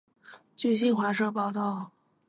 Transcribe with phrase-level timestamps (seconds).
[0.55, 1.91] 据新华社报道